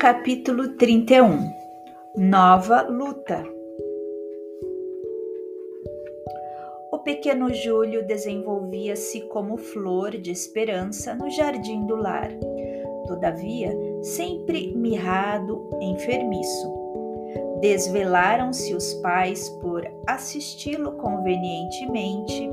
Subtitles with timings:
[0.00, 1.52] Capítulo 31
[2.16, 3.44] Nova luta
[6.90, 12.30] O pequeno Júlio desenvolvia-se como flor de esperança no jardim do lar.
[13.06, 16.72] Todavia, sempre mirrado, enfermiço.
[17.60, 22.50] Desvelaram-se os pais por assisti-lo convenientemente.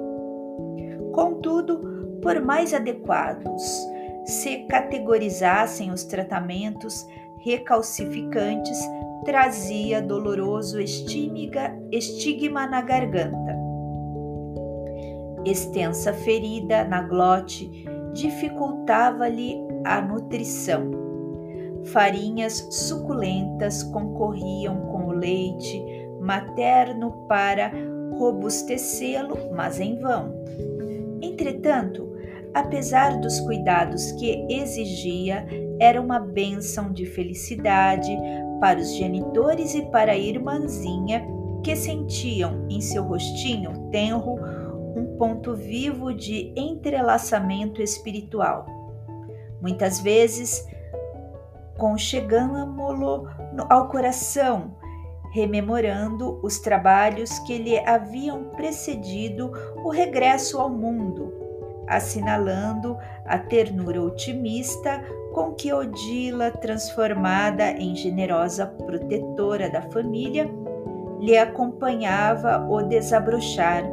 [1.14, 3.88] Contudo, por mais adequados
[4.26, 7.08] se categorizassem os tratamentos
[7.40, 8.80] recalcificantes,
[9.26, 13.56] trazia doloroso estigma na garganta.
[15.46, 20.92] Extensa ferida na glote dificultava-lhe a nutrição.
[21.86, 25.82] Farinhas suculentas concorriam com o leite
[26.20, 27.72] materno para
[28.18, 30.34] robustecê-lo, mas em vão.
[31.22, 32.07] Entretanto,
[32.60, 35.46] apesar dos cuidados que exigia,
[35.80, 38.18] era uma bênção de felicidade
[38.60, 41.24] para os genitores e para a irmãzinha
[41.64, 44.40] que sentiam em seu rostinho tenro
[44.96, 48.66] um ponto vivo de entrelaçamento espiritual.
[49.62, 50.68] Muitas vezes,
[51.78, 53.28] conchegamo-lo
[53.70, 54.76] ao coração,
[55.32, 59.52] rememorando os trabalhos que lhe haviam precedido
[59.84, 61.37] o regresso ao mundo,
[61.88, 65.02] assinalando a ternura otimista
[65.34, 70.50] com que Odila, transformada em generosa protetora da família,
[71.20, 73.84] lhe acompanhava o desabrochar.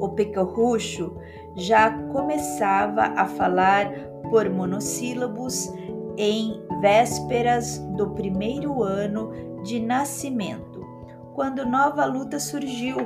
[0.00, 1.16] O pecorrucho
[1.54, 3.90] já começava a falar
[4.30, 5.72] por monossílabos
[6.16, 9.30] em vésperas do primeiro ano
[9.62, 10.84] de nascimento,
[11.34, 12.96] quando nova luta surgiu.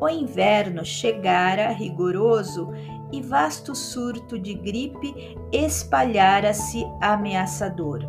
[0.00, 2.72] O inverno chegara rigoroso
[3.12, 8.08] e vasto surto de gripe espalhara-se ameaçador.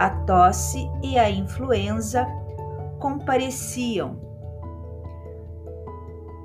[0.00, 2.26] A tosse e a influenza
[2.98, 4.18] compareciam,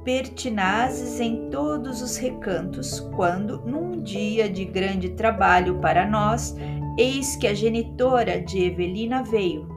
[0.03, 6.55] pertinazes em todos os recantos, quando, num dia de grande trabalho para nós,
[6.97, 9.67] eis que a genitora de Evelina veio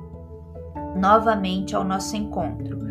[0.96, 2.83] novamente ao nosso encontro.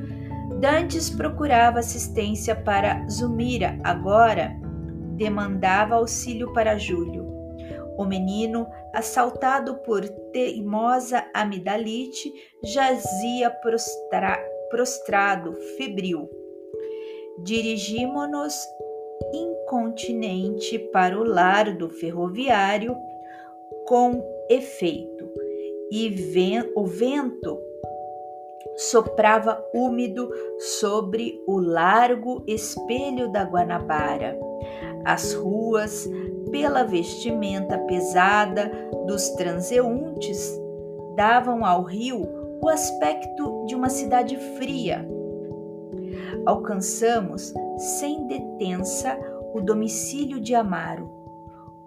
[0.60, 4.56] Dantes procurava assistência para Zumira, agora
[5.16, 7.32] demandava auxílio para Júlio.
[7.98, 12.32] O menino, assaltado por teimosa amidalite,
[12.64, 14.38] jazia prostra,
[14.70, 16.30] prostrado, febril.
[17.44, 18.56] Dirigimo-nos
[19.34, 22.96] incontinente para o lar do ferroviário
[23.88, 25.30] com efeito,
[25.92, 26.10] e
[26.76, 27.60] o vento
[28.76, 30.30] soprava úmido
[30.80, 34.38] sobre o largo espelho da Guanabara.
[35.06, 36.10] As ruas,
[36.52, 38.72] pela vestimenta pesada
[39.06, 40.60] dos transeuntes,
[41.16, 42.28] davam ao rio
[42.62, 45.08] o aspecto de uma cidade fria.
[46.46, 47.54] Alcançamos,
[48.00, 49.18] sem detença,
[49.54, 51.12] o domicílio de Amaro.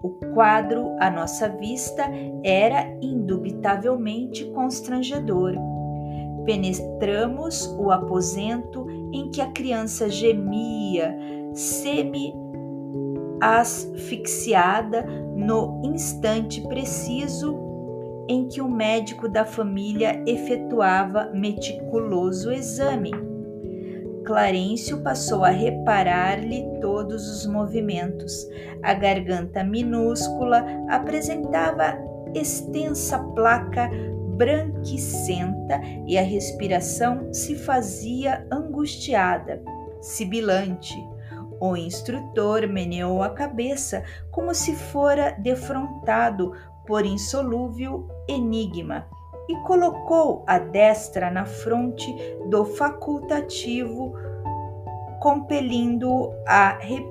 [0.02, 2.04] O quadro à nossa vista
[2.44, 5.54] era indubitavelmente constrangedor.
[6.46, 11.14] Penetramos o aposento em que a criança gemia,
[11.52, 12.32] semi
[13.40, 15.02] asfixiada
[15.36, 17.54] no instante preciso
[18.28, 23.10] em que o médico da família efetuava meticuloso exame.
[24.24, 28.48] Clarencio passou a reparar-lhe todos os movimentos.
[28.82, 31.96] A garganta minúscula apresentava
[32.34, 33.88] extensa placa
[34.36, 39.62] branquicenta e a respiração se fazia angustiada,
[40.00, 40.94] sibilante.
[41.58, 46.52] O instrutor meneou a cabeça como se fora defrontado
[46.86, 49.06] por insolúvel enigma
[49.48, 52.14] e colocou a destra na fronte
[52.50, 54.12] do facultativo,
[55.20, 57.04] compelindo-o a, re,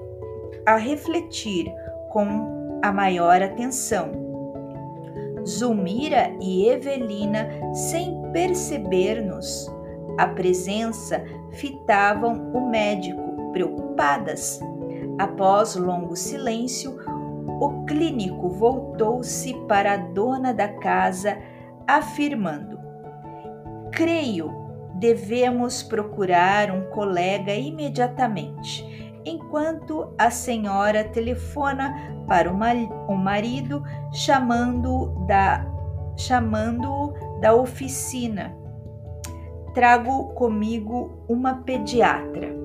[0.65, 1.73] a refletir
[2.09, 4.24] com a maior atenção.
[5.45, 9.71] Zulmira e Evelina, sem perceber-nos
[10.17, 14.59] a presença, fitavam o médico preocupadas.
[15.19, 16.97] Após longo silêncio,
[17.59, 21.37] o clínico voltou-se para a dona da casa,
[21.87, 22.79] afirmando:
[23.91, 24.51] Creio,
[24.95, 31.93] devemos procurar um colega imediatamente, enquanto a senhora telefona
[32.27, 33.83] para o marido,
[34.13, 35.65] chamando-o da,
[36.15, 38.55] chamando da oficina.
[39.73, 42.55] Trago comigo uma pediatra.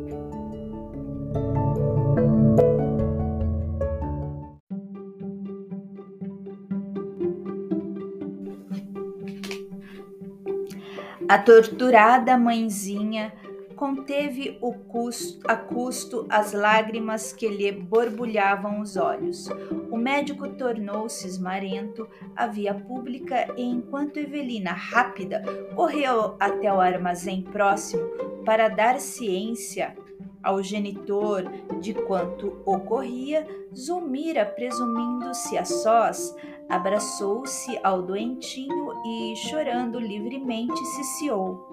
[11.28, 13.32] A torturada mãezinha
[13.80, 19.48] conteve o custo, a custo as lágrimas que lhe borbulhavam os olhos.
[19.90, 22.06] O médico tornou-se esmarento
[22.36, 25.42] à via pública e, enquanto Evelina, rápida,
[25.74, 28.02] correu até o armazém próximo
[28.44, 29.96] para dar ciência
[30.42, 31.44] ao genitor
[31.80, 36.36] de quanto ocorria, Zulmira, presumindo-se a sós,
[36.68, 41.69] abraçou-se ao doentinho e, chorando livremente, ciciou.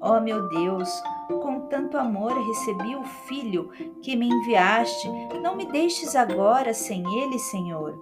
[0.00, 0.88] Ó meu Deus,
[1.42, 3.70] com tanto amor recebi o filho
[4.02, 5.08] que me enviaste,
[5.42, 8.00] não me deixes agora sem ele, Senhor.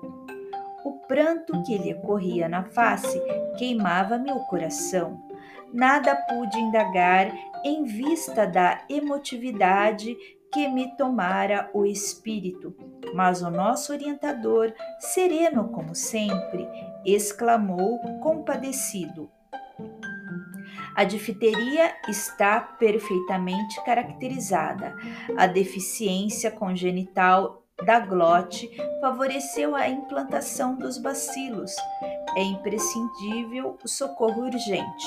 [0.84, 3.20] O pranto que lhe corria na face
[3.58, 5.20] queimava-me o coração.
[5.72, 7.30] Nada pude indagar
[7.64, 10.16] em vista da emotividade
[10.52, 12.74] que me tomara o espírito.
[13.14, 16.66] Mas o nosso orientador, sereno como sempre,
[17.04, 19.30] exclamou compadecido:
[20.98, 24.96] a difteria está perfeitamente caracterizada.
[25.36, 28.68] A deficiência congenital da glote
[29.00, 31.70] favoreceu a implantação dos bacilos.
[32.36, 35.06] É imprescindível o socorro urgente.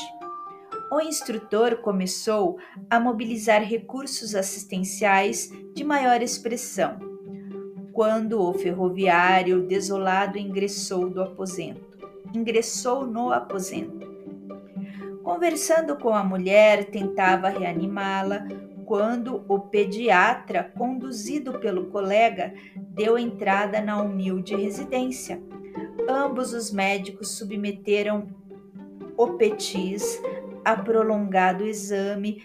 [0.90, 2.58] O instrutor começou
[2.90, 7.00] a mobilizar recursos assistenciais de maior expressão.
[7.92, 12.00] Quando o ferroviário desolado ingressou do aposento,
[12.34, 14.10] ingressou no aposento.
[15.24, 18.48] Conversando com a mulher, tentava reanimá-la
[18.86, 25.42] quando o pediatra, conduzido pelo colega, deu entrada na humilde residência.
[26.10, 28.28] Ambos os médicos submeteram
[29.16, 30.22] o Petis
[30.66, 32.44] a prolongado exame,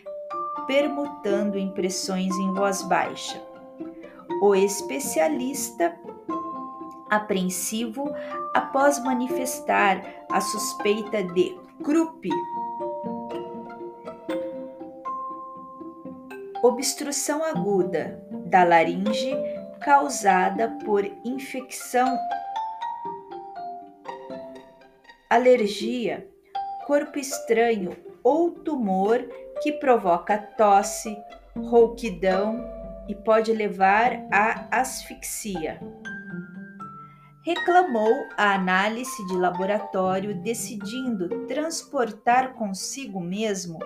[0.67, 3.43] permutando impressões em voz baixa.
[4.43, 5.96] O especialista,
[7.11, 8.12] apreensivo,
[8.55, 12.28] após manifestar a suspeita de Krupp,
[16.62, 19.34] obstrução aguda da laringe
[19.80, 22.18] causada por infecção,
[25.28, 26.28] alergia,
[26.86, 29.18] corpo estranho ou tumor
[29.62, 31.16] que provoca tosse,
[31.56, 32.64] rouquidão
[33.08, 35.80] e pode levar à asfixia.
[37.44, 43.78] Reclamou a análise de laboratório, decidindo transportar consigo mesmo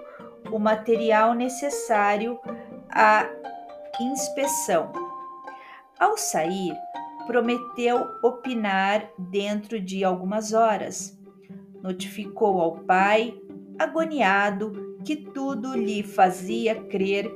[0.51, 2.41] o material necessário
[2.93, 3.29] a
[4.01, 4.93] inspeção.
[5.99, 6.75] Ao sair,
[7.27, 11.19] prometeu opinar dentro de algumas horas.
[11.83, 13.39] Notificou ao pai,
[13.79, 17.31] agoniado, que tudo lhe fazia crer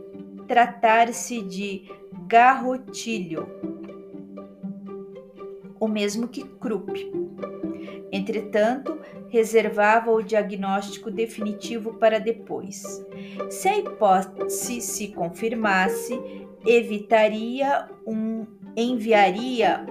[0.47, 1.89] tratar-se de
[2.27, 3.49] garrotilho,
[5.81, 6.93] o mesmo que Krupp.
[8.15, 8.97] Entretanto,
[9.29, 13.05] reservava o diagnóstico definitivo para depois.
[13.51, 16.17] Se a hipótese se confirmasse,
[16.65, 18.47] evitaria um
[18.77, 19.85] enviaria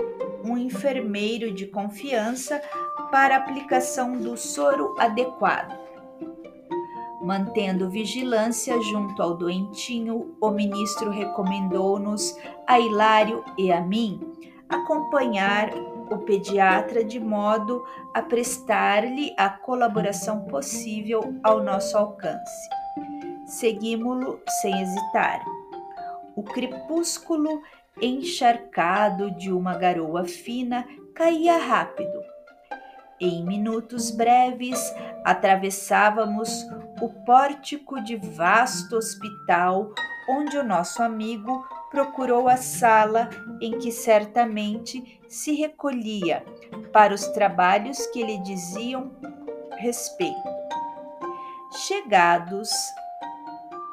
[0.43, 2.61] um enfermeiro de confiança
[3.11, 5.77] para aplicação do soro adequado.
[7.21, 14.19] Mantendo vigilância junto ao doentinho, o ministro recomendou-nos a Hilário e a mim
[14.67, 15.69] acompanhar
[16.13, 22.69] o pediatra de modo a prestar-lhe a colaboração possível ao nosso alcance.
[23.45, 25.43] Seguimos-lo sem hesitar.
[26.35, 27.61] O crepúsculo
[28.01, 32.21] encharcado de uma garoa fina caía rápido.
[33.19, 34.79] Em minutos breves,
[35.23, 36.49] atravessávamos
[37.01, 39.93] o pórtico de vasto hospital
[40.29, 43.29] onde o nosso amigo procurou a sala
[43.61, 46.45] em que certamente se recolhia
[46.91, 49.11] para os trabalhos que lhe diziam
[49.77, 50.37] respeito.
[51.87, 52.69] Chegados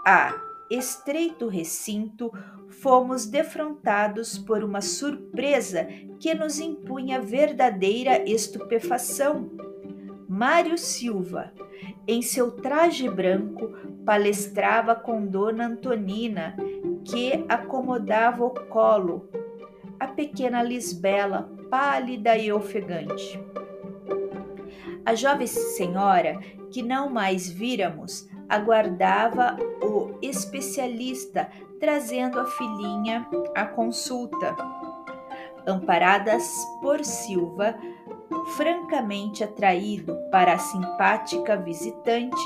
[0.06, 0.34] a
[0.70, 2.30] estreito recinto,
[2.68, 5.88] fomos defrontados por uma surpresa
[6.20, 9.50] que nos impunha verdadeira estupefação.
[10.28, 11.54] Mário Silva,
[12.06, 13.72] em seu traje branco,
[14.04, 16.54] palestrava com Dona Antonina
[17.02, 19.39] que acomodava o colo
[20.00, 23.38] a pequena Lisbela, pálida e ofegante.
[25.04, 26.40] A jovem senhora,
[26.70, 34.56] que não mais víramos, aguardava o especialista trazendo a filhinha à consulta.
[35.66, 37.76] Amparadas por Silva,
[38.56, 42.40] francamente atraído para a simpática visitante,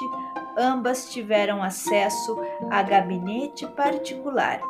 [0.58, 2.36] ambas tiveram acesso
[2.70, 4.60] a gabinete particular,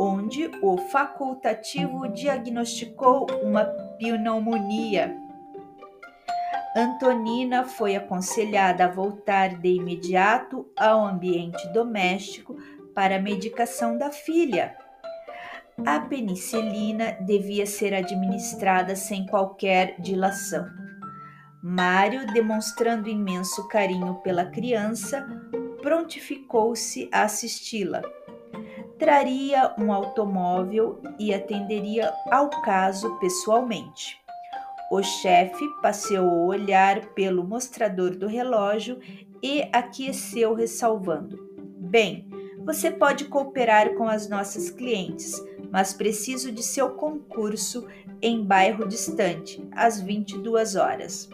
[0.00, 3.66] onde o facultativo diagnosticou uma
[3.98, 5.14] pneumonia.
[6.74, 12.56] Antonina foi aconselhada a voltar de imediato ao ambiente doméstico
[12.94, 14.74] para a medicação da filha.
[15.84, 20.66] A penicilina devia ser administrada sem qualquer dilação.
[21.62, 25.28] Mário, demonstrando imenso carinho pela criança,
[25.82, 28.00] prontificou-se a assisti-la.
[29.00, 34.20] Traria um automóvel e atenderia ao caso pessoalmente.
[34.92, 39.00] O chefe passeou o olhar pelo mostrador do relógio
[39.42, 41.38] e aqueceu, ressalvando:
[41.78, 42.28] Bem,
[42.58, 45.32] você pode cooperar com as nossas clientes,
[45.72, 47.88] mas preciso de seu concurso
[48.20, 51.26] em bairro distante, às 22 horas.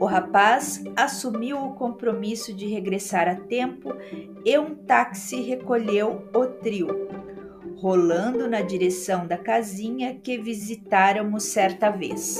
[0.00, 3.94] O rapaz assumiu o compromisso de regressar a tempo
[4.44, 7.08] e um táxi recolheu o trio,
[7.76, 12.38] rolando na direção da casinha que visitáramos certa vez.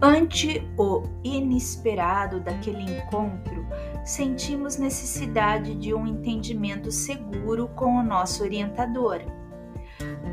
[0.00, 3.53] Ante o inesperado daquele encontro,
[4.04, 9.20] sentimos necessidade de um entendimento seguro com o nosso orientador.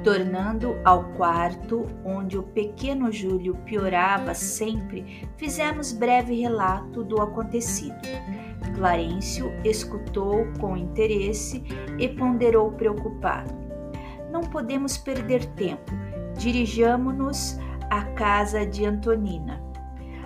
[0.03, 8.01] Tornando ao quarto onde o pequeno Júlio piorava sempre, fizemos breve relato do acontecido.
[8.75, 11.63] Clarencio escutou com interesse
[11.99, 13.53] e ponderou preocupado.
[14.31, 15.91] Não podemos perder tempo.
[16.37, 17.59] Dirijamo-nos
[17.89, 19.60] à casa de Antonina.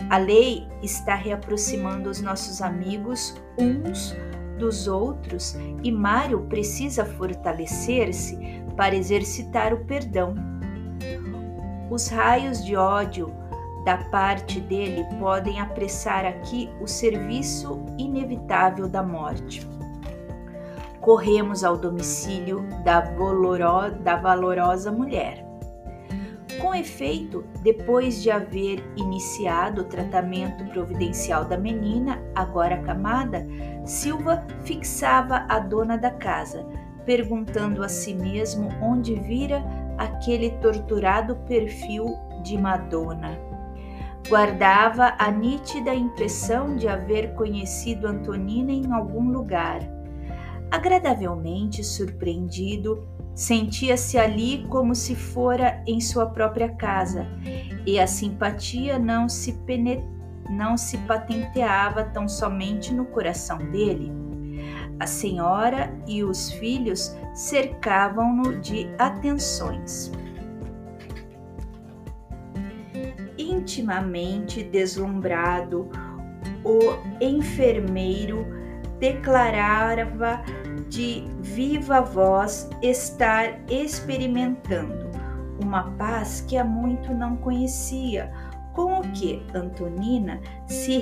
[0.09, 4.15] A lei está reaproximando os nossos amigos uns
[4.57, 8.37] dos outros e Mário precisa fortalecer-se
[8.77, 10.35] para exercitar o perdão.
[11.89, 13.33] Os raios de ódio
[13.83, 19.67] da parte dele podem apressar aqui o serviço inevitável da morte.
[20.99, 23.01] Corremos ao domicílio da,
[24.17, 25.44] valorosa mulher.
[26.61, 33.45] Com efeito, depois de haver iniciado o tratamento providencial da menina, agora acamada,
[33.85, 36.65] Silva fixava a dona da casa,
[37.05, 39.63] perguntando a si mesmo onde vira
[39.97, 42.05] aquele torturado perfil
[42.43, 43.37] de Madonna.
[44.27, 49.79] Guardava a nítida impressão de haver conhecido Antonina em algum lugar.
[50.71, 57.27] Agradavelmente surpreendido, sentia-se ali como se fora em sua própria casa,
[57.85, 59.55] e a simpatia não se,
[60.49, 64.25] não se patenteava tão somente no coração dele
[64.99, 70.11] a senhora e os filhos cercavam-no de atenções.
[73.37, 75.89] Intimamente deslumbrado,
[76.63, 76.79] o
[77.21, 78.45] enfermeiro
[78.99, 80.41] declarava
[80.89, 85.09] de viva voz estar experimentando.
[85.61, 88.31] Uma paz que há muito não conhecia,
[88.73, 91.01] com o que Antonina se,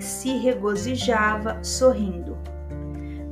[0.00, 2.36] se regozijava sorrindo.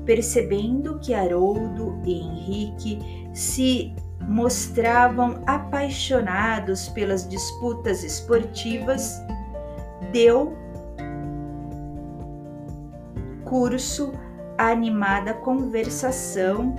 [0.04, 3.94] Percebendo que Haroldo e Henrique se
[4.28, 9.20] mostravam apaixonados pelas disputas esportivas,
[10.12, 10.56] deu
[13.44, 14.12] curso
[14.58, 16.75] à animada conversação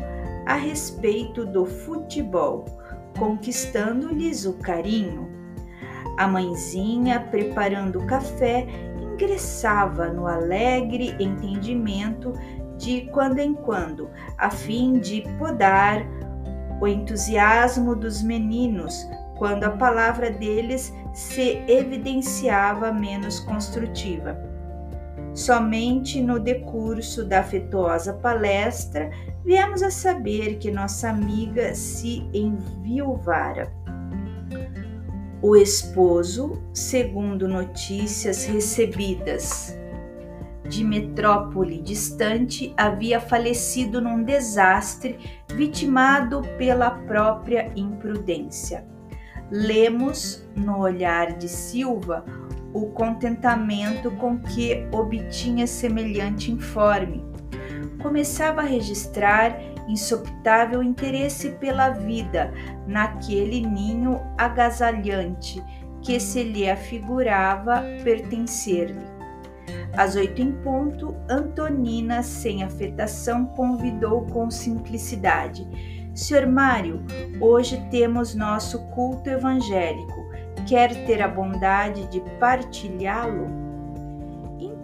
[0.46, 2.66] a respeito do futebol,
[3.18, 5.28] conquistando-lhes o carinho.
[6.18, 8.66] A mãezinha, preparando o café,
[9.00, 12.34] ingressava no alegre entendimento
[12.78, 16.06] de quando em quando, a fim de podar
[16.80, 19.08] o entusiasmo dos meninos
[19.38, 24.57] quando a palavra deles se evidenciava menos construtiva.
[25.38, 29.12] Somente no decurso da afetuosa palestra
[29.46, 33.72] viemos a saber que nossa amiga se enviuvara.
[35.40, 39.78] O esposo, segundo notícias recebidas
[40.68, 45.20] de metrópole distante havia falecido num desastre
[45.54, 48.84] vitimado pela própria imprudência.
[49.52, 52.26] Lemos no olhar de Silva
[52.74, 57.26] o contentamento com que obtinha semelhante informe.
[58.02, 59.58] Começava a registrar
[59.88, 62.54] insopitável interesse pela vida
[62.86, 65.64] naquele ninho agasalhante
[66.02, 69.18] que se lhe afigurava pertencer-lhe.
[69.94, 75.68] Às oito em ponto, Antonina, sem afetação, convidou com simplicidade:
[76.14, 77.04] Senhor Mário,
[77.42, 80.27] hoje temos nosso culto evangélico.
[80.68, 83.68] Quer ter a bondade de partilhá-lo?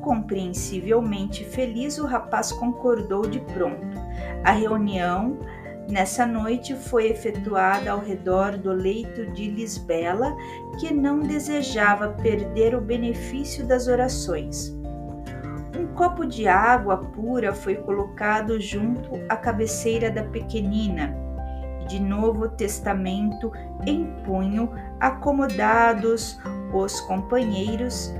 [0.03, 3.97] incompreensivelmente feliz, o rapaz concordou de pronto.
[4.43, 5.39] A reunião
[5.89, 10.35] nessa noite foi efetuada ao redor do leito de Lisbela,
[10.79, 14.75] que não desejava perder o benefício das orações.
[15.77, 21.15] Um copo de água pura foi colocado junto à cabeceira da pequenina,
[21.87, 23.51] de Novo Testamento
[23.85, 26.39] em punho, acomodados
[26.73, 28.13] os companheiros,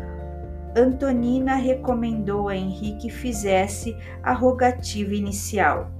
[0.75, 5.91] Antonina recomendou a Henrique fizesse a rogativa inicial.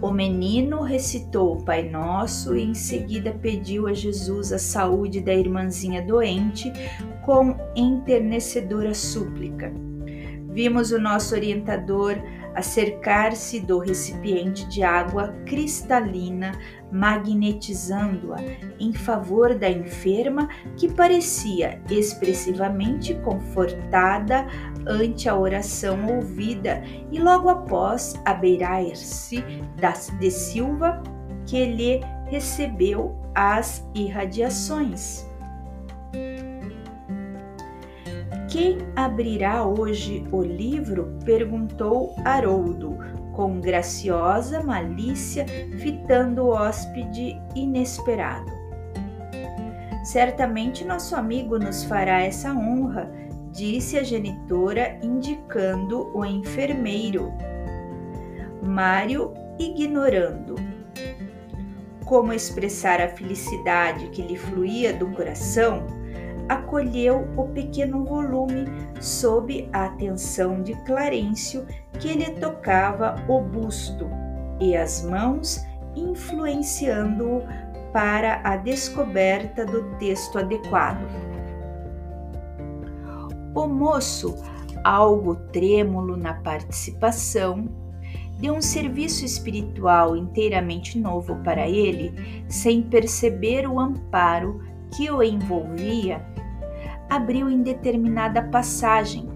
[0.00, 5.32] O menino recitou o Pai Nosso e em seguida pediu a Jesus a saúde da
[5.32, 6.72] irmãzinha doente
[7.24, 9.72] com enternecedora súplica.
[10.52, 12.16] Vimos o nosso orientador
[12.54, 16.52] acercar-se do recipiente de água cristalina,
[16.90, 18.36] magnetizando-a
[18.78, 24.46] em favor da enferma que parecia expressivamente confortada
[24.86, 29.42] ante a oração ouvida e logo após abeirar-se
[30.18, 31.02] de Silva,
[31.46, 35.31] que lhe recebeu as irradiações.
[38.52, 41.16] Quem abrirá hoje o livro?
[41.24, 42.98] perguntou Haroldo,
[43.32, 45.46] com graciosa malícia,
[45.78, 48.52] fitando o hóspede inesperado.
[50.04, 53.10] Certamente nosso amigo nos fará essa honra,
[53.52, 57.32] disse a genitora, indicando o enfermeiro.
[58.62, 60.56] Mário, ignorando
[62.04, 65.86] como expressar a felicidade que lhe fluía do coração,
[66.48, 68.66] acolheu o pequeno volume
[69.00, 71.66] sob a atenção de Clarencio,
[71.98, 74.08] que lhe tocava o busto
[74.60, 77.42] e as mãos, influenciando-o
[77.92, 81.06] para a descoberta do texto adequado.
[83.54, 84.34] O moço,
[84.82, 87.68] algo trêmulo na participação,
[88.38, 94.60] deu um serviço espiritual inteiramente novo para ele, sem perceber o amparo
[94.96, 96.31] que o envolvia
[97.12, 99.28] abriu em determinada passagem,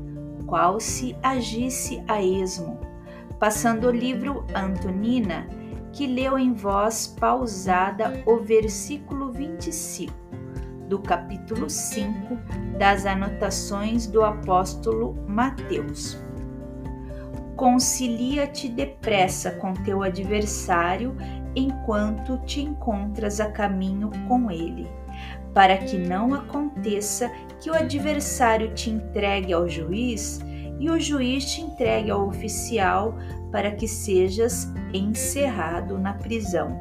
[0.46, 2.80] qual se agisse a esmo,
[3.38, 5.46] passando o livro Antonina,
[5.92, 10.10] que leu em voz pausada o versículo 25
[10.88, 12.38] do capítulo 5
[12.78, 16.18] das anotações do apóstolo Mateus.
[17.56, 21.14] Concilia-te depressa com teu adversário
[21.54, 24.88] enquanto te encontras a caminho com ele
[25.56, 30.40] para que não aconteça que o adversário te entregue ao juiz
[30.78, 33.16] e o juiz te entregue ao oficial
[33.50, 36.76] para que sejas encerrado na prisão.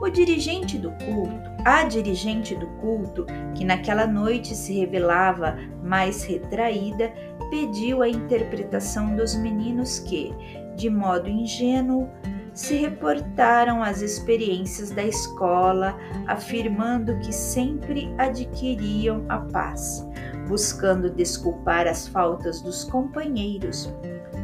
[0.00, 7.10] O dirigente do culto, a dirigente do culto, que naquela noite se revelava mais retraída,
[7.50, 10.34] pediu a interpretação dos meninos que,
[10.76, 12.10] de modo ingênuo,
[12.56, 15.94] se reportaram às experiências da escola,
[16.26, 20.08] afirmando que sempre adquiriam a paz,
[20.48, 23.94] buscando desculpar as faltas dos companheiros.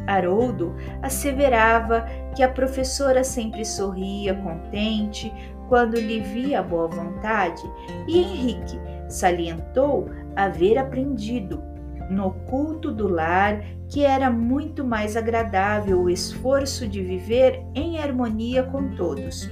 [0.05, 5.33] Haroldo asseverava que a professora sempre sorria contente
[5.67, 7.63] quando lhe via boa vontade,
[8.07, 11.63] e Henrique salientou haver aprendido
[12.09, 18.63] no culto do lar que era muito mais agradável o esforço de viver em harmonia
[18.63, 19.51] com todos.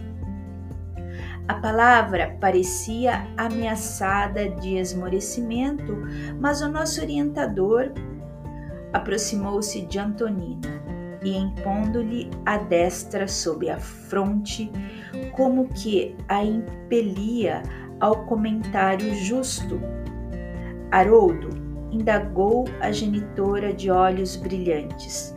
[1.48, 5.96] A palavra parecia ameaçada de esmorecimento,
[6.40, 7.92] mas o nosso orientador
[8.94, 10.82] aproximou-se de Antonina
[11.24, 14.72] e, impondo-lhe a destra sob a fronte,
[15.34, 17.62] como que a impelia
[18.00, 19.80] ao comentário justo.
[20.90, 21.61] Haroldo,
[21.92, 25.36] indagou a genitora de olhos brilhantes.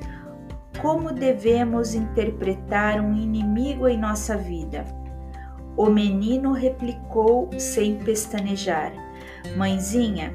[0.80, 4.84] Como devemos interpretar um inimigo em nossa vida?
[5.76, 8.92] O menino replicou sem pestanejar:
[9.56, 10.32] Mãezinha,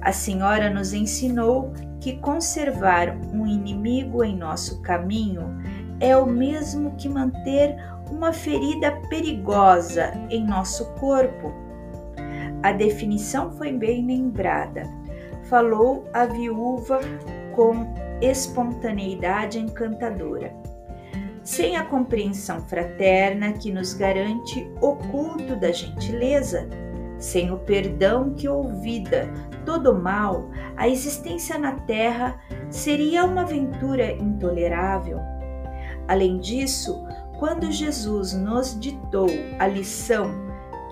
[0.00, 5.56] a senhora nos ensinou que conservar um inimigo em nosso caminho
[6.00, 7.76] é o mesmo que manter
[8.10, 11.52] uma ferida perigosa em nosso corpo.
[12.62, 14.82] A definição foi bem lembrada
[15.52, 16.98] falou a viúva
[17.54, 20.50] com espontaneidade encantadora.
[21.42, 26.66] Sem a compreensão fraterna que nos garante o culto da gentileza,
[27.18, 29.30] sem o perdão que ouvida
[29.66, 35.18] todo mal, a existência na terra seria uma aventura intolerável.
[36.08, 37.06] Além disso,
[37.38, 39.26] quando Jesus nos ditou
[39.58, 40.30] a lição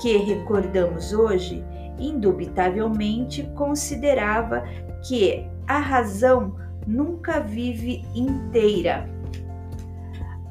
[0.03, 1.65] que recordamos hoje,
[2.01, 4.65] indubitavelmente considerava
[5.07, 9.09] que a razão nunca vive inteira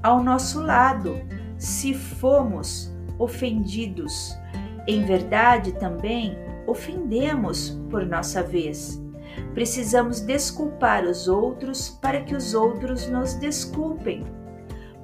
[0.02, 1.20] ao nosso lado
[1.58, 4.38] se fomos ofendidos.
[4.88, 9.02] Em verdade, também ofendemos por nossa vez.
[9.54, 14.24] Precisamos desculpar os outros para que os outros nos desculpem.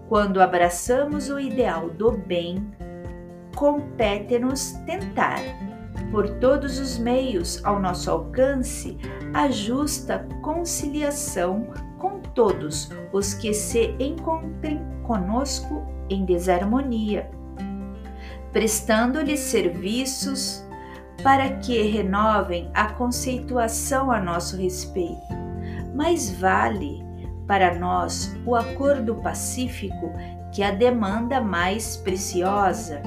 [0.08, 2.66] Quando abraçamos o ideal do bem,
[3.56, 5.40] compete-nos tentar,
[6.12, 8.98] por todos os meios ao nosso alcance,
[9.34, 17.30] a justa conciliação com todos os que se encontrem conosco em desarmonia,
[18.52, 20.66] prestando-lhes serviços
[21.24, 25.34] para que renovem a conceituação a nosso respeito.
[25.96, 27.04] Mais vale
[27.48, 30.12] para nós o acordo pacífico
[30.54, 33.02] que a demanda mais preciosa,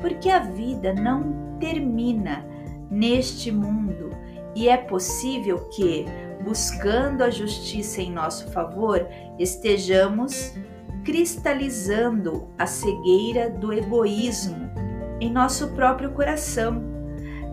[0.00, 2.44] porque a vida não termina
[2.90, 4.10] neste mundo
[4.54, 6.04] e é possível que,
[6.42, 9.06] buscando a justiça em nosso favor,
[9.38, 10.54] estejamos
[11.04, 14.68] cristalizando a cegueira do egoísmo
[15.20, 16.82] em nosso próprio coração,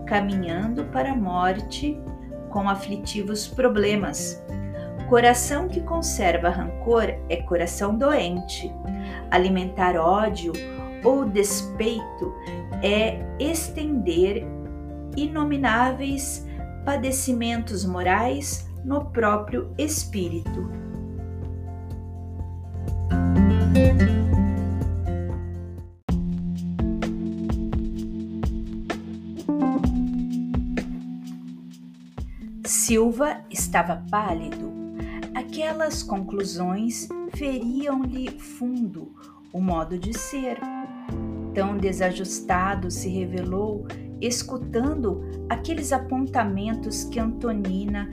[0.05, 1.99] caminhando para a morte
[2.49, 4.43] com aflitivos problemas.
[5.09, 8.73] Coração que conserva rancor é coração doente.
[9.29, 10.51] Alimentar ódio
[11.05, 12.33] ou despeito
[12.81, 14.43] é estender
[15.15, 16.45] inomináveis
[16.83, 20.69] padecimentos morais no próprio espírito.
[32.65, 34.71] Silva estava pálido.
[35.33, 39.11] Aquelas conclusões feriam-lhe fundo
[39.51, 40.59] o modo de ser.
[41.55, 43.87] Tão desajustado se revelou
[44.19, 48.11] escutando aqueles apontamentos que Antonina,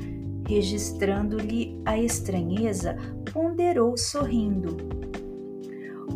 [0.48, 2.96] registrando-lhe a estranheza,
[3.32, 4.76] ponderou sorrindo.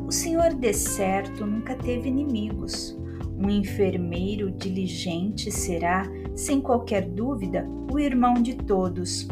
[0.07, 2.97] O senhor de certo nunca teve inimigos.
[3.37, 9.27] Um enfermeiro diligente será, sem qualquer dúvida, o irmão de todos.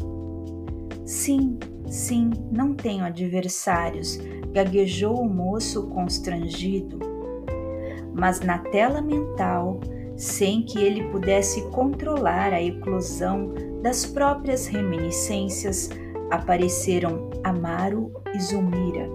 [1.06, 4.18] Sim, sim, não tenho adversários,
[4.52, 7.13] gaguejou o moço constrangido.
[8.14, 9.80] Mas na tela mental
[10.16, 15.90] sem que ele pudesse controlar a eclosão das próprias reminiscências,
[16.30, 19.08] apareceram Amaro e Zulmira,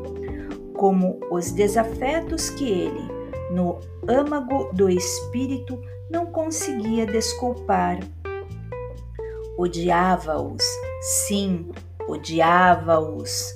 [0.76, 3.08] como os desafetos que ele,
[3.52, 5.82] no âmago do espírito,
[6.12, 8.00] não conseguia desculpar.
[9.58, 10.64] Odiava-os,
[11.02, 11.70] sim,
[12.08, 13.54] odiava-os,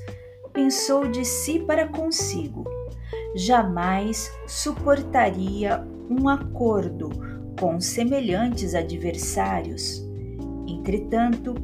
[0.52, 2.64] pensou de si para consigo.
[3.36, 7.10] Jamais suportaria um acordo
[7.60, 10.04] com semelhantes adversários.
[10.68, 11.56] Entretanto,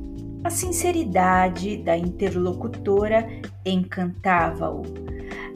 [0.43, 3.27] a sinceridade da interlocutora
[3.65, 4.83] encantava-o.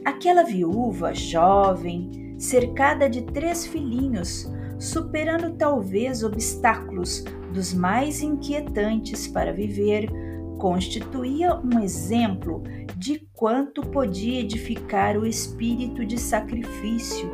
[0.04, 4.46] Aquela viúva jovem, cercada de três filhinhos,
[4.78, 10.10] superando talvez obstáculos dos mais inquietantes para viver,
[10.58, 12.62] constituía um exemplo
[12.96, 17.30] de quanto podia edificar o espírito de sacrifício.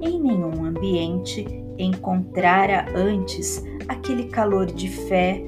[0.00, 1.46] Em nenhum ambiente
[1.78, 5.42] encontrara antes aquele calor de fé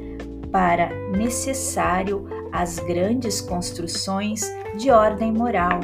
[0.51, 4.43] para necessário às grandes construções
[4.77, 5.81] de ordem moral.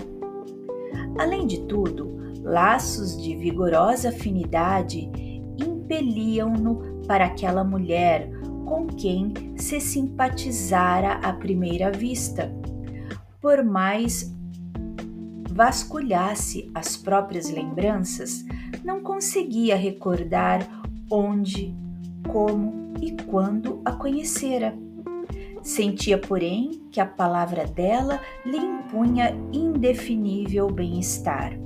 [1.19, 5.11] Além de tudo, laços de vigorosa afinidade
[5.59, 8.31] impeliam-no para aquela mulher
[8.67, 12.53] com quem se simpatizara à primeira vista.
[13.41, 14.35] Por mais
[15.51, 18.45] vasculhasse as próprias lembranças,
[18.85, 20.69] não conseguia recordar
[21.11, 21.75] onde,
[22.29, 24.77] como e quando a conhecera.
[25.63, 31.59] Sentia, porém, que a palavra dela lhe impunha indefinível bem-estar.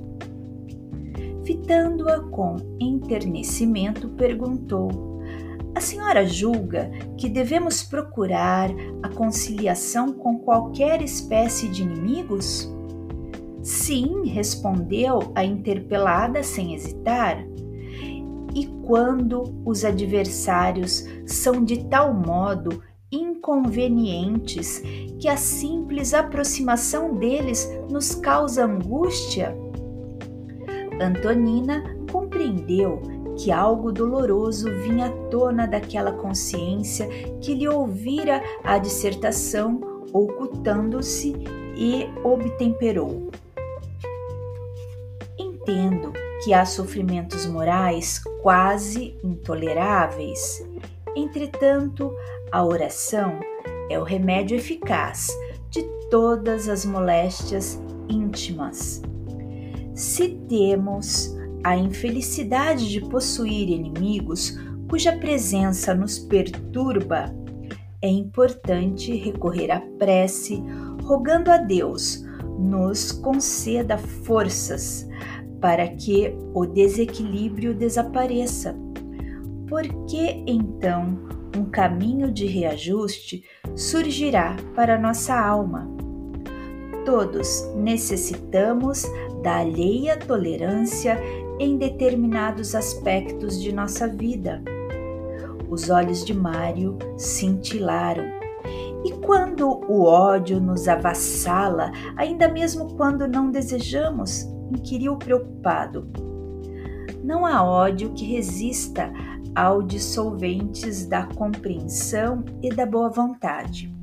[1.43, 5.10] Fitando-a com enternecimento, perguntou:
[5.73, 8.69] A senhora julga que devemos procurar
[9.01, 12.69] a conciliação com qualquer espécie de inimigos?
[13.63, 17.45] Sim, respondeu a interpelada sem hesitar.
[18.53, 24.81] E quando os adversários são de tal modo inconvenientes
[25.19, 29.55] que a simples aproximação deles nos causa angústia?
[30.99, 33.01] Antonina compreendeu
[33.37, 37.07] que algo doloroso vinha à tona daquela consciência
[37.41, 39.81] que lhe ouvira a dissertação,
[40.13, 41.33] ocultando-se
[41.75, 43.31] e obtemperou
[45.61, 46.11] entendo
[46.43, 50.65] que há sofrimentos morais quase intoleráveis.
[51.15, 52.13] Entretanto,
[52.51, 53.39] a oração
[53.89, 55.27] é o remédio eficaz
[55.69, 59.01] de todas as moléstias íntimas.
[59.93, 64.57] Se temos a infelicidade de possuir inimigos
[64.89, 67.33] cuja presença nos perturba,
[68.01, 70.61] é importante recorrer à prece,
[71.03, 72.25] rogando a Deus
[72.59, 75.07] nos conceda forças
[75.59, 78.75] para que o desequilíbrio desapareça.
[79.67, 81.19] Porque então
[81.55, 83.43] um caminho de reajuste
[83.75, 85.89] surgirá para nossa alma.
[87.05, 89.03] Todos necessitamos
[89.41, 91.19] da alheia tolerância
[91.59, 94.63] em determinados aspectos de nossa vida.
[95.69, 98.25] Os olhos de Mário cintilaram.
[99.03, 106.07] E quando o ódio nos avassala, ainda mesmo quando não desejamos, inquiriu preocupado.
[107.23, 109.11] Não há ódio que resista
[109.55, 113.93] ao dissolventes da compreensão e da boa vontade.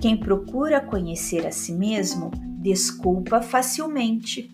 [0.00, 4.50] Quem procura conhecer a si mesmo desculpa facilmente.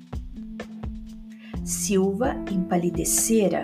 [1.71, 3.63] Silva empalidecera.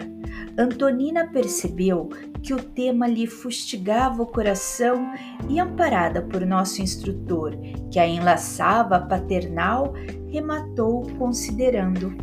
[0.57, 2.09] Antonina percebeu
[2.41, 5.13] que o tema lhe fustigava o coração
[5.49, 7.57] e, amparada por nosso instrutor,
[7.91, 9.93] que a enlaçava paternal,
[10.29, 12.15] rematou considerando.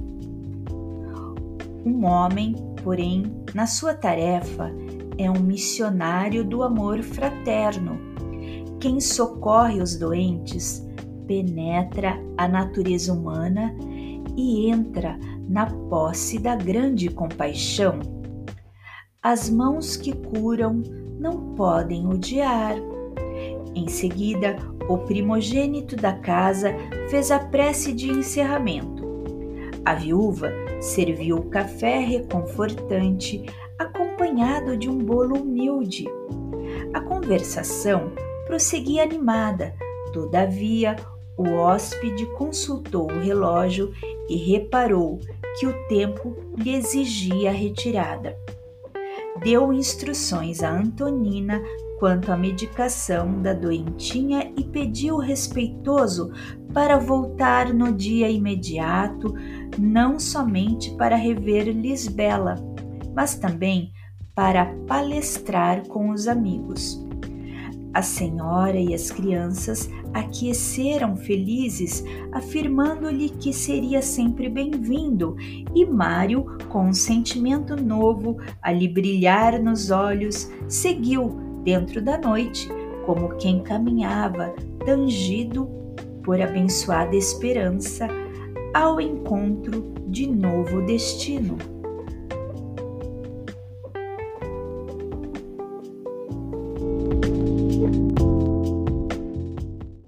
[1.86, 4.72] Um homem, porém, na sua tarefa,
[5.18, 8.00] é um missionário do amor fraterno.
[8.80, 10.88] Quem socorre os doentes
[11.28, 13.76] penetra a natureza humana
[14.38, 18.00] e entra na posse da grande compaixão.
[19.22, 20.82] As mãos que curam
[21.20, 22.76] não podem odiar.
[23.76, 24.56] Em seguida,
[24.90, 26.76] o primogênito da casa
[27.10, 29.04] fez a prece de encerramento.
[29.86, 30.52] A viúva
[30.82, 33.46] serviu o café reconfortante,
[33.80, 36.06] acompanhado de um bolo humilde.
[36.94, 38.12] A conversação
[38.46, 39.74] prosseguia animada,
[40.14, 40.96] todavia,
[41.38, 43.92] o hóspede consultou o relógio
[44.30, 45.20] e reparou
[45.60, 48.36] que o tempo lhe exigia a retirada.
[49.44, 51.62] Deu instruções a Antonina
[52.00, 56.32] quanto à medicação da doentinha e pediu respeitoso
[56.74, 59.34] para voltar no dia imediato,
[59.78, 62.56] não somente para rever Lisbela,
[63.16, 63.92] mas também
[64.36, 67.04] para palestrar com os amigos.
[67.94, 75.36] A senhora e as crianças aqueceram felizes, afirmando-lhe que seria sempre bem-vindo,
[75.76, 82.68] e Mário, com um sentimento novo a lhe brilhar nos olhos, seguiu dentro da noite,
[83.06, 85.70] como quem caminhava, tangido
[86.24, 88.08] por abençoada esperança,
[88.74, 91.73] ao encontro de novo destino.